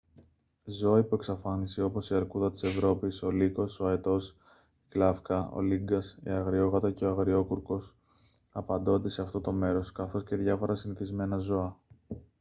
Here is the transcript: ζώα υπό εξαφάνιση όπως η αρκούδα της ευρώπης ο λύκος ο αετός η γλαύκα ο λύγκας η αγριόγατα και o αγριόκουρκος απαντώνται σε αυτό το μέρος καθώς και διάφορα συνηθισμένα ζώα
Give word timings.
ζώα 0.65 0.99
υπό 0.99 1.15
εξαφάνιση 1.15 1.81
όπως 1.81 2.09
η 2.09 2.15
αρκούδα 2.15 2.51
της 2.51 2.63
ευρώπης 2.63 3.23
ο 3.23 3.31
λύκος 3.31 3.79
ο 3.79 3.87
αετός 3.87 4.29
η 4.29 4.35
γλαύκα 4.93 5.49
ο 5.53 5.59
λύγκας 5.61 6.17
η 6.25 6.29
αγριόγατα 6.29 6.91
και 6.91 7.05
o 7.05 7.09
αγριόκουρκος 7.09 7.95
απαντώνται 8.49 9.09
σε 9.09 9.21
αυτό 9.21 9.39
το 9.41 9.51
μέρος 9.51 9.91
καθώς 9.91 10.23
και 10.23 10.35
διάφορα 10.35 10.75
συνηθισμένα 10.75 11.37
ζώα 11.37 11.77